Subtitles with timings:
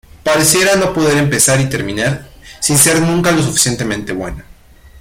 [0.23, 2.27] Pareciera no poder empezar y terminar,
[2.59, 4.43] sin ser nunca lo suficientemente buena.